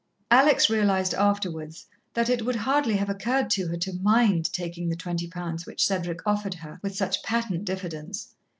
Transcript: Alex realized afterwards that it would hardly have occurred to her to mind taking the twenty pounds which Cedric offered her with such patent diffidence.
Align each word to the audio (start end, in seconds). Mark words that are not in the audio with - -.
Alex 0.31 0.67
realized 0.67 1.13
afterwards 1.13 1.85
that 2.15 2.27
it 2.27 2.43
would 2.43 2.55
hardly 2.55 2.95
have 2.95 3.07
occurred 3.07 3.51
to 3.51 3.67
her 3.67 3.77
to 3.77 3.93
mind 3.99 4.51
taking 4.51 4.89
the 4.89 4.95
twenty 4.95 5.27
pounds 5.27 5.67
which 5.67 5.85
Cedric 5.85 6.25
offered 6.25 6.55
her 6.55 6.79
with 6.81 6.95
such 6.95 7.21
patent 7.21 7.65
diffidence. 7.65 8.33